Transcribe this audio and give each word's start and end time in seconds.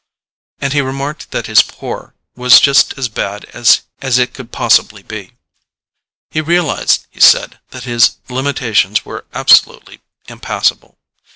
And 0.59 0.73
he 0.73 0.81
remarked 0.81 1.29
that 1.29 1.45
his 1.45 1.61
poor 1.61 2.15
was 2.35 2.59
just 2.59 2.97
as 2.97 3.07
bad 3.07 3.45
as 3.53 3.83
it 4.17 4.33
could 4.33 4.51
possibly 4.51 5.03
be. 5.03 5.33
He 6.31 6.41
realized, 6.41 7.05
he 7.11 7.19
said, 7.19 7.59
that 7.69 7.83
his 7.83 8.15
limitations 8.27 9.05
were 9.05 9.25
absolutely 9.31 10.01
impassable. 10.27 10.97